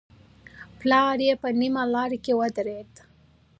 پلار 0.79 1.17
يې 1.27 1.33
په 1.41 1.49
نيمه 1.59 1.83
لاره 1.93 2.17
کې 2.23 2.33
ودرېد. 2.39 2.91